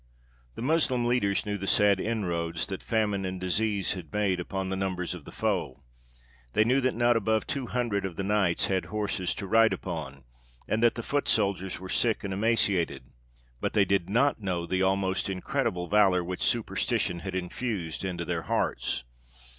The 0.55 0.63
Moslem 0.63 1.05
leaders 1.05 1.45
knew 1.45 1.59
the 1.59 1.67
sad 1.67 1.99
inroads 1.99 2.65
that 2.65 2.81
famine 2.81 3.23
and 3.23 3.39
disease 3.39 3.91
had 3.93 4.11
made 4.11 4.39
upon 4.39 4.69
the 4.69 4.75
numbers 4.75 5.13
of 5.13 5.25
the 5.25 5.31
foe; 5.31 5.83
they 6.53 6.63
knew 6.63 6.81
that 6.81 6.95
not 6.95 7.15
above 7.15 7.45
two 7.45 7.67
hundred 7.67 8.03
of 8.03 8.15
the 8.15 8.23
knights 8.23 8.65
had 8.65 8.85
horses 8.85 9.35
to 9.35 9.45
ride 9.45 9.73
upon, 9.73 10.23
and 10.67 10.81
that 10.81 10.95
the 10.95 11.03
foot 11.03 11.27
soldiers 11.27 11.79
were 11.79 11.87
sick 11.87 12.23
and 12.23 12.33
emaciated; 12.33 13.11
but 13.59 13.73
they 13.73 13.85
did 13.85 14.09
not 14.09 14.41
know 14.41 14.65
the 14.65 14.81
almost 14.81 15.29
incredible 15.29 15.87
valour 15.87 16.23
which 16.23 16.41
superstition 16.41 17.19
had 17.19 17.35
infused 17.35 18.03
into 18.03 18.25
their 18.25 18.41
hearts. 18.41 19.03